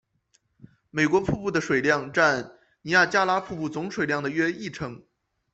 [0.89, 4.99] 美国瀑布的水量占尼亚加拉瀑布总水量的约一成。